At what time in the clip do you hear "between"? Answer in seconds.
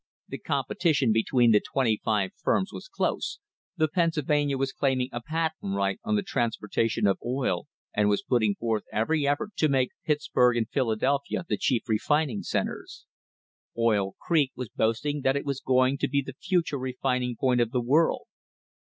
1.13-1.51